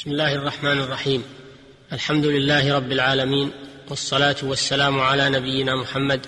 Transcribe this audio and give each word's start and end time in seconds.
بسم 0.00 0.10
الله 0.10 0.34
الرحمن 0.34 0.80
الرحيم. 0.80 1.24
الحمد 1.92 2.26
لله 2.26 2.76
رب 2.76 2.92
العالمين 2.92 3.50
والصلاة 3.88 4.36
والسلام 4.42 5.00
على 5.00 5.30
نبينا 5.30 5.76
محمد 5.76 6.26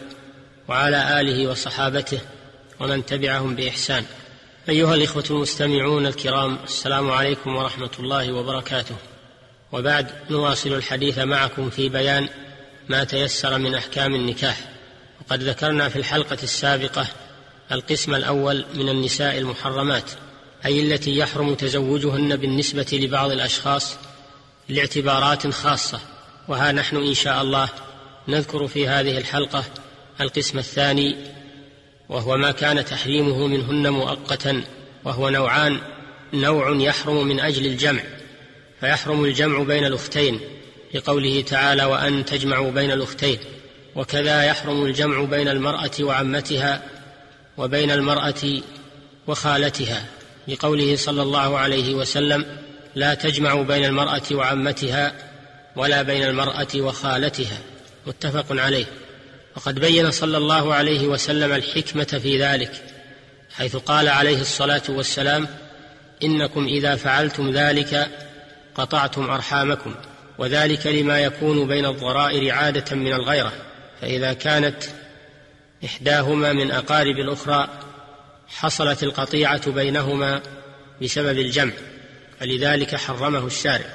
وعلى 0.68 1.20
آله 1.20 1.50
وصحابته 1.50 2.20
ومن 2.80 3.06
تبعهم 3.06 3.54
بإحسان. 3.54 4.04
أيها 4.68 4.94
الإخوة 4.94 5.24
المستمعون 5.30 6.06
الكرام 6.06 6.58
السلام 6.64 7.10
عليكم 7.10 7.56
ورحمة 7.56 7.90
الله 7.98 8.32
وبركاته. 8.32 8.96
وبعد 9.72 10.06
نواصل 10.30 10.72
الحديث 10.72 11.18
معكم 11.18 11.70
في 11.70 11.88
بيان 11.88 12.28
ما 12.88 13.04
تيسر 13.04 13.58
من 13.58 13.74
أحكام 13.74 14.14
النكاح. 14.14 14.60
وقد 15.20 15.42
ذكرنا 15.42 15.88
في 15.88 15.96
الحلقة 15.96 16.38
السابقة 16.42 17.06
القسم 17.72 18.14
الأول 18.14 18.64
من 18.74 18.88
النساء 18.88 19.38
المحرمات. 19.38 20.10
أي 20.66 20.80
التي 20.80 21.16
يحرم 21.16 21.54
تزوجهن 21.54 22.36
بالنسبة 22.36 22.86
لبعض 22.92 23.30
الأشخاص 23.30 23.96
لاعتبارات 24.68 25.46
خاصة. 25.46 26.00
وها 26.48 26.72
نحن 26.72 26.96
إن 26.96 27.14
شاء 27.14 27.42
الله 27.42 27.68
نذكر 28.28 28.68
في 28.68 28.88
هذه 28.88 29.18
الحلقة 29.18 29.64
القسم 30.20 30.58
الثاني 30.58 31.16
وهو 32.08 32.36
ما 32.36 32.50
كان 32.50 32.84
تحريمه 32.84 33.46
منهن 33.46 33.90
مؤقتا 33.90 34.62
وهو 35.04 35.28
نوعان. 35.28 35.80
نوع 36.34 36.76
يحرم 36.76 37.26
من 37.26 37.40
أجل 37.40 37.66
الجمع 37.66 38.02
فيحرم 38.80 39.24
الجمع 39.24 39.62
بين 39.62 39.84
الأختين 39.84 40.40
لقوله 40.94 41.40
تعالى 41.40 41.84
وأن 41.84 42.24
تجمعوا 42.24 42.70
بين 42.70 42.90
الأختين 42.90 43.38
وكذا 43.94 44.42
يحرم 44.42 44.84
الجمع 44.84 45.24
بين 45.24 45.48
المرأة 45.48 45.90
وعمتها 46.00 46.82
وبين 47.58 47.90
المرأة 47.90 48.60
وخالتها. 49.26 50.04
لقوله 50.48 50.96
صلى 50.96 51.22
الله 51.22 51.58
عليه 51.58 51.94
وسلم 51.94 52.46
لا 52.94 53.14
تجمع 53.14 53.62
بين 53.62 53.84
المرأة 53.84 54.22
وعمتها 54.32 55.12
ولا 55.76 56.02
بين 56.02 56.22
المرأة 56.22 56.68
وخالتها. 56.76 57.58
متفق 58.06 58.46
عليه. 58.50 58.86
وقد 59.56 59.78
بين 59.78 60.10
صلى 60.10 60.36
الله 60.36 60.74
عليه 60.74 61.06
وسلم 61.06 61.52
الحكمة 61.52 62.20
في 62.22 62.42
ذلك 62.42 62.72
حيث 63.56 63.76
قال 63.76 64.08
عليه 64.08 64.40
الصلاة 64.40 64.82
والسلام 64.88 65.48
إنكم 66.22 66.64
إذا 66.64 66.96
فعلتم 66.96 67.50
ذلك 67.50 68.08
قطعتم 68.74 69.30
أرحامكم 69.30 69.94
وذلك 70.38 70.86
لما 70.86 71.20
يكون 71.20 71.68
بين 71.68 71.86
الضرائر 71.86 72.54
عادة 72.54 72.96
من 72.96 73.12
الغيرة 73.12 73.52
فإذا 74.00 74.32
كانت 74.32 74.76
إحداهما 75.84 76.52
من 76.52 76.70
أقارب 76.70 77.16
الأخرى 77.16 77.68
حصلت 78.52 79.02
القطيعة 79.02 79.70
بينهما 79.70 80.42
بسبب 81.02 81.38
الجمع 81.38 81.72
فلذلك 82.40 82.94
حرمه 82.94 83.46
الشارع. 83.46 83.94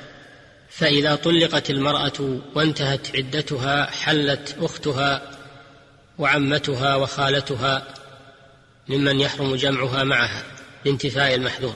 فإذا 0.70 1.16
طلقت 1.16 1.70
المرأة 1.70 2.40
وانتهت 2.56 3.16
عدتها 3.16 3.86
حلت 3.86 4.56
أختها 4.60 5.22
وعمتها 6.18 6.96
وخالتها 6.96 7.88
ممن 8.88 9.20
يحرم 9.20 9.56
جمعها 9.56 10.04
معها 10.04 10.44
لانتفاء 10.86 11.36
المحذور. 11.36 11.76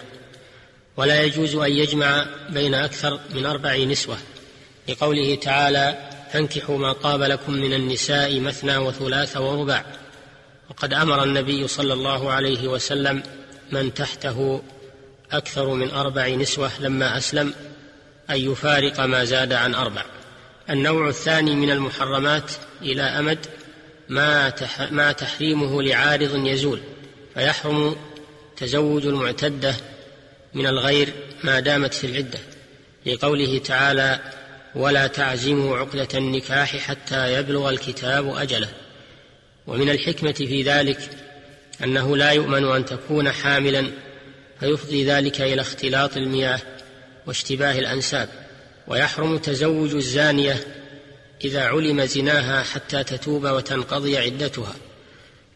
ولا 0.98 1.24
يجوز 1.24 1.56
أن 1.56 1.72
يجمع 1.72 2.26
بين 2.50 2.74
أكثر 2.74 3.20
من 3.34 3.46
أربع 3.46 3.78
نسوة. 3.78 4.18
لقوله 4.90 5.36
تعالى 5.36 6.10
فانكحوا 6.34 6.78
ما 6.78 6.94
طاب 6.94 7.22
لكم 7.22 7.54
من 7.54 7.74
النساء 7.74 8.40
مثنى 8.40 8.78
وثلاث 8.78 9.38
ورباع 9.38 9.86
وقد 10.72 10.94
أمر 10.94 11.24
النبي 11.24 11.68
صلى 11.68 11.94
الله 11.94 12.32
عليه 12.32 12.68
وسلم 12.68 13.24
من 13.72 13.94
تحته 13.94 14.62
أكثر 15.32 15.74
من 15.74 15.90
أربع 15.92 16.28
نسوة 16.28 16.72
لما 16.80 17.18
أسلم 17.18 17.54
أن 18.30 18.36
يفارق 18.52 19.00
ما 19.00 19.26
زاد 19.26 19.54
عن 19.54 19.76
أربع. 19.76 20.06
النوع 20.70 21.10
الثاني 21.10 21.56
من 21.56 21.72
المحرمات 21.72 22.52
إلى 22.82 23.02
أمد 23.02 23.46
ما 24.10 24.54
ما 24.92 25.12
تحريمه 25.12 25.82
لعارض 25.82 26.46
يزول 26.46 26.80
فيحرم 27.34 27.96
تزوج 28.58 29.06
المعتدة 29.06 29.76
من 30.54 30.68
الغير 30.68 31.14
ما 31.44 31.60
دامت 31.60 31.94
في 31.94 32.08
العدة. 32.08 32.40
لقوله 33.06 33.58
تعالى 33.58 34.20
ولا 34.76 35.08
تعزموا 35.08 35.78
عقدة 35.78 36.08
النكاح 36.16 36.78
حتى 36.78 37.34
يبلغ 37.34 37.70
الكتاب 37.70 38.36
أجله. 38.36 38.70
ومن 39.68 39.90
الحكمة 39.90 40.32
في 40.32 40.62
ذلك 40.62 41.10
أنه 41.84 42.18
لا 42.18 42.32
يؤمن 42.32 42.72
أن 42.72 42.86
تكون 42.86 43.32
حاملا 43.32 43.92
فيفضي 44.60 45.06
ذلك 45.06 45.42
إلى 45.42 45.62
اختلاط 45.62 46.18
المياه 46.18 46.60
واشتباه 47.28 47.80
الأنساب 47.80 48.30
ويحرم 48.88 49.38
تزوج 49.38 49.96
الزانية 49.96 50.64
إذا 51.44 51.62
علم 51.62 52.06
زناها 52.06 52.64
حتى 52.64 53.04
تتوب 53.04 53.46
وتنقضي 53.46 54.18
عدتها. 54.18 54.76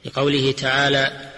لقوله 0.05 0.51
تعالى 0.51 1.31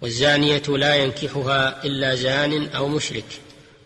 والزانية 0.00 0.62
لا 0.68 0.94
ينكحها 0.94 1.84
إلا 1.84 2.14
زان 2.14 2.68
أو 2.68 2.88
مشرك 2.88 3.24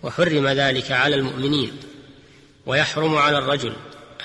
وحرم 0.03 0.49
ذلك 0.49 0.93
على 0.93 1.17
المؤمنين. 1.17 1.73
ويحرم 2.67 3.17
على 3.17 3.39
الرجل 3.39 3.77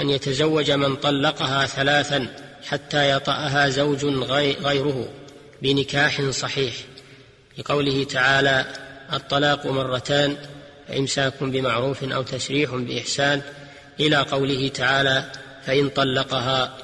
أن 0.02 0.10
يتزوج 0.10 0.72
من 0.72 0.96
طلقها 0.96 1.66
ثلاثا 1.66 2.49
حتى 2.68 3.12
يطأها 3.12 3.70
زوج 3.70 4.06
غيره 4.06 5.10
بنكاح 5.62 6.22
صحيح. 6.22 6.74
لقوله 7.58 8.04
تعالى 8.04 8.66
الطلاق 9.14 9.66
مرتان 9.66 10.38
فإمساك 10.88 11.44
بمعروف 11.44 12.04
أو 12.04 12.24
تسريح 12.24 12.76
بإحسان. 12.76 13.42
إلى 14.00 14.18
قوله 14.18 14.68
تعالى 14.68 15.32
فإن 15.66 15.90
طلقها 15.90 16.78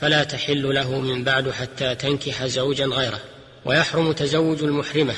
فلا 0.00 0.24
تحل 0.24 0.74
له 0.74 1.00
من 1.00 1.24
بعد 1.24 1.50
حتى 1.50 1.94
تنكح 1.94 2.46
زوجا 2.46 2.86
غيره. 2.86 3.20
ويحرم 3.64 4.12
تزوج 4.12 4.62
المحرمة 4.62 5.14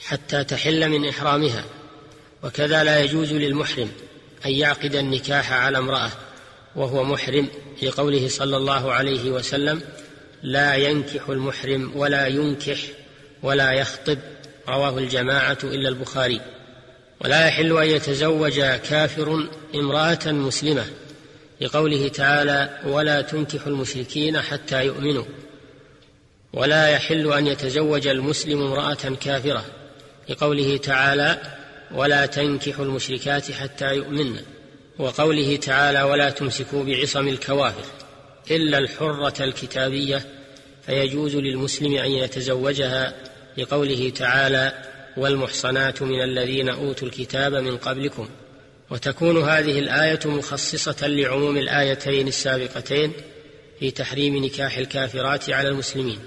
حتى 0.00 0.44
تحل 0.44 0.88
من 0.88 1.08
إحرامها. 1.08 1.64
وكذا 2.42 2.84
لا 2.84 3.00
يجوز 3.00 3.32
للمحرم 3.32 3.90
أن 4.46 4.50
يعقد 4.50 4.94
النكاح 4.94 5.52
على 5.52 5.78
امرأة 5.78 6.10
وهو 6.76 7.04
محرم 7.04 7.48
لقوله 7.82 8.28
صلى 8.28 8.56
الله 8.56 8.92
عليه 8.92 9.30
وسلم 9.30 9.82
لا 10.42 10.74
ينكح 10.74 11.28
المحرم 11.28 11.92
ولا 11.96 12.26
ينكح 12.26 12.78
ولا 13.42 13.72
يخطب. 13.72 14.18
رواه 14.68 14.98
الجماعة 14.98 15.58
إلا 15.64 15.88
البخاري. 15.88 16.40
ولا 17.20 17.46
يحل 17.46 17.78
أن 17.78 17.86
يتزوج 17.86 18.60
كافر 18.60 19.48
امرأة 19.74 20.32
مسلمة. 20.32 20.84
لقوله 21.60 22.08
تعالى 22.08 22.80
ولا 22.84 23.20
تنكح 23.20 23.66
المشركين 23.66 24.40
حتى 24.40 24.84
يؤمنوا. 24.84 25.24
ولا 26.52 26.88
يحل 26.88 27.32
أن 27.32 27.46
يتزوج 27.46 28.06
المسلم 28.06 28.62
امرأة 28.62 29.14
كافرة. 29.20 29.64
لقوله 30.28 30.76
تعالى 30.76 31.38
ولا 31.94 32.26
تنكحوا 32.26 32.84
المشركات 32.84 33.52
حتى 33.52 33.94
يؤمن. 33.94 34.36
وقوله 34.98 35.56
تعالى 35.56 36.02
ولا 36.02 36.30
تمسكوا 36.30 36.84
بعصم 36.84 37.28
الكوافر 37.28 37.84
إلا 38.50 38.78
الحرة 38.78 39.44
الكتابية 39.44 40.26
فيجوز 40.86 41.36
للمسلم 41.36 41.96
أن 41.96 42.10
يتزوجها 42.10 43.14
لقوله 43.58 44.10
تعالى 44.10 44.72
والمحصنات 45.16 46.02
من 46.02 46.22
الذين 46.22 46.68
أوتوا 46.68 47.08
الكتاب 47.08 47.54
من 47.54 47.76
قبلكم. 47.76 48.28
وتكون 48.90 49.42
هذه 49.42 49.78
الآية 49.78 50.20
مخصصة 50.24 51.06
لعموم 51.06 51.56
الآيتين 51.56 52.28
السابقتين 52.28 53.12
في 53.80 53.90
تحريم 53.90 54.44
نكاح 54.44 54.78
الكافرات 54.78 55.50
على 55.50 55.68
المسلمين. 55.68 56.18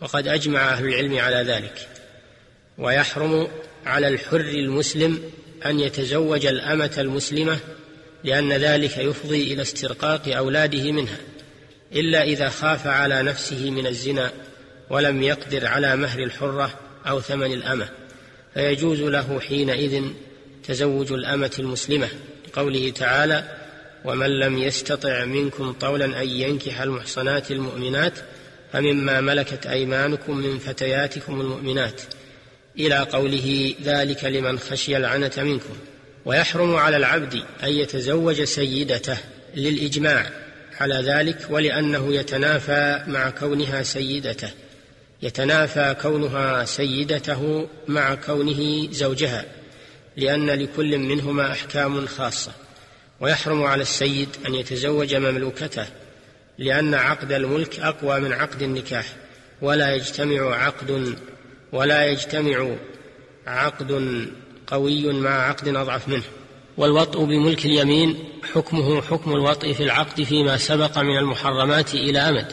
وقد 0.00 0.28
أجمع 0.28 0.72
أهل 0.72 0.84
العلم 0.84 1.18
على 1.18 1.36
ذلك. 1.36 1.88
ويحرم 2.78 3.48
على 3.86 4.08
الحر 4.08 4.40
المسلم 4.40 5.22
أن 5.66 5.80
يتزوج 5.80 6.46
الأمة 6.46 6.94
المسلمة 6.98 7.58
لأن 8.24 8.52
ذلك 8.52 8.98
يفضي 8.98 9.52
إلى 9.52 9.62
استرقاق 9.62 10.28
أولاده 10.28 10.92
منها 10.92 11.18
إلا 11.92 12.22
إذا 12.22 12.48
خاف 12.48 12.86
على 12.86 13.22
نفسه 13.22 13.70
من 13.70 13.86
الزنا 13.86 14.32
ولم 14.90 15.22
يقدر 15.22 15.66
على 15.66 15.96
مهر 15.96 16.22
الحرة 16.22 16.78
أو 17.06 17.20
ثمن 17.20 17.52
الأمة 17.52 17.88
فيجوز 18.54 19.00
له 19.00 19.40
حينئذ 19.40 20.02
تزوج 20.68 21.12
الأمة 21.12 21.52
المسلمة 21.58 22.08
لقوله 22.48 22.90
تعالى 22.90 23.44
ومن 24.04 24.38
لم 24.38 24.58
يستطع 24.58 25.24
منكم 25.24 25.72
طولا 25.72 26.22
أن 26.22 26.28
ينكح 26.28 26.80
المحصنات 26.80 27.50
المؤمنات 27.50 28.12
فمما 28.72 29.20
ملكت 29.20 29.66
أيمانكم 29.66 30.36
من 30.36 30.58
فتياتكم 30.58 31.40
المؤمنات. 31.40 32.00
إلى 32.78 32.98
قوله 32.98 33.74
ذلك 33.82 34.24
لمن 34.24 34.58
خشي 34.58 34.96
العنة 34.96 35.32
منكم. 35.36 35.76
ويحرم 36.24 36.76
على 36.76 36.96
العبد 36.96 37.34
أن 37.62 37.68
يتزوج 37.68 38.42
سيدته 38.42 39.18
للإجماع 39.54 40.30
على 40.80 40.94
ذلك 40.94 41.38
ولأنه 41.50 42.14
يتنافى 42.14 43.02
مع 43.06 43.30
كونها 43.30 43.82
سيدته 43.82 44.50
يتنافى 45.22 45.96
كونها 46.02 46.64
سيدته 46.64 47.68
مع 47.88 48.14
كونه 48.14 48.92
زوجها 48.92 49.44
لأن 50.16 50.50
لكل 50.50 50.98
منهما 50.98 51.52
أحكام 51.52 52.06
خاصة. 52.06 52.52
ويحرم 53.20 53.62
على 53.62 53.82
السيد 53.82 54.28
أن 54.46 54.54
يتزوج 54.54 55.14
مملوكته 55.14 55.86
لأن 56.58 56.94
عقد 56.94 57.32
الملك 57.32 57.80
أقوى 57.80 58.20
من 58.20 58.32
عقد 58.32 58.62
النكاح. 58.62 59.06
ولا 59.62 59.94
يجتمع 59.94 60.54
عقد 60.54 61.16
ولا 61.72 62.04
يجتمع 62.04 62.76
عقد 63.46 63.92
قوي 64.70 65.12
مع 65.12 65.30
عقد 65.30 65.68
أضعف 65.68 66.08
منه. 66.08 66.22
والوطء 66.76 67.24
بملك 67.24 67.66
اليمين 67.66 68.18
حكمه 68.54 69.02
حكم 69.02 69.32
الوطء 69.32 69.72
في 69.72 69.82
العقد 69.82 70.22
فيما 70.22 70.56
سبق 70.56 70.98
من 70.98 71.18
المحرمات 71.18 71.94
إلى 71.94 72.18
أمد. 72.18 72.52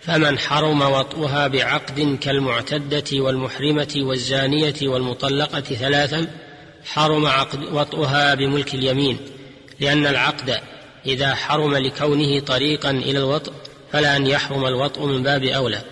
فمن 0.00 0.38
حرم 0.38 0.82
وطئها 0.82 1.48
بعقد 1.48 2.18
كالمعتدة 2.20 3.04
والمحرمة 3.12 3.94
والزانية 3.96 4.74
والمطلقة 4.82 5.60
ثلاثا 5.60 6.26
حرم 6.84 7.26
عقد 7.26 7.64
وطئها 7.72 8.34
بملك 8.34 8.74
اليمين. 8.74 9.18
لأن 9.80 10.06
العقد 10.06 10.60
إذا 11.06 11.34
حرم 11.34 11.76
لكونه 11.76 12.40
طريقا 12.40 12.90
إلى 12.90 13.18
الوطء 13.18 13.52
فلا 13.92 14.16
أن 14.16 14.26
يحرم 14.26 14.66
الوطء 14.66 15.06
من 15.06 15.22
باب 15.22 15.44
أولى. 15.44 15.82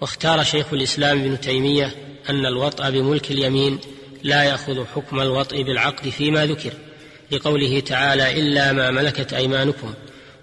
واختار 0.00 0.44
شيخ 0.44 0.66
الإسلام 0.72 1.18
ابن 1.18 1.40
تيمية 1.40 1.94
أن 2.30 2.46
الوطء 2.46 2.90
بملك 2.90 3.30
اليمين 3.30 3.78
لا 4.22 4.42
يأخذ 4.42 4.84
حكم 4.94 5.20
الوطء 5.20 5.62
بالعقد 5.62 6.08
فيما 6.08 6.46
ذكر 6.46 6.72
لقوله 7.30 7.80
تعالى 7.80 8.40
إلا 8.40 8.72
ما 8.72 8.90
ملكت 8.90 9.32
أيمانكم 9.32 9.94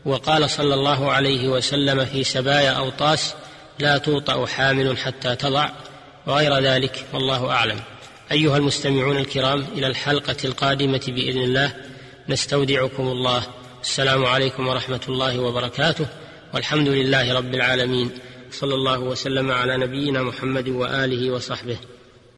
وقال 0.06 0.50
صلى 0.50 0.74
الله 0.74 1.12
عليه 1.12 1.48
وسلم 1.48 2.06
في 2.06 2.24
سبايا 2.24 2.72
أوطاس 2.72 3.34
لا 3.80 3.98
توطأ 3.98 4.46
حامل 4.46 4.98
حتى 4.98 5.36
تضع 5.36 5.70
وغير 6.28 6.60
ذلك 6.60 7.06
والله 7.14 7.50
أعلم. 7.52 7.80
أيها 8.32 8.58
المستمعون 8.58 9.18
الكرام 9.18 9.66
إلى 9.76 9.88
الحلقة 9.88 10.36
القادمة 10.46 11.02
بإذن 11.08 11.42
الله 11.42 11.74
نستودعكم 12.30 13.08
الله. 13.08 13.44
السلام 13.82 14.26
عليكم 14.26 14.68
ورحمة 14.68 15.02
الله 15.10 15.40
وبركاته. 15.40 16.06
والحمد 16.54 16.88
لله 16.88 17.34
رب 17.34 17.54
العالمين. 17.56 18.12
صلى 18.52 18.74
الله 18.74 19.00
وسلم 19.00 19.52
على 19.52 19.78
نبينا 19.78 20.24
محمد 20.24 20.70
وآله 20.70 21.32
وصحبه. 21.32 21.78